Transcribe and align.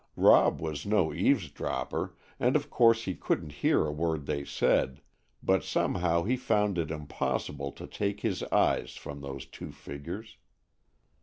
Rob 0.15 0.59
was 0.59 0.83
no 0.83 1.13
eavesdropper, 1.13 2.15
and 2.39 2.55
of 2.55 2.71
course 2.71 3.03
he 3.03 3.13
couldn't 3.13 3.51
hear 3.61 3.85
a 3.85 3.91
word 3.91 4.25
they 4.25 4.43
said, 4.43 4.99
but 5.43 5.63
somehow 5.63 6.23
he 6.23 6.35
found 6.35 6.79
it 6.79 6.89
impossible 6.89 7.71
to 7.73 7.85
take 7.85 8.21
his 8.21 8.41
eyes 8.45 8.95
from 8.95 9.21
those 9.21 9.45
two 9.45 9.71
figures. 9.71 10.37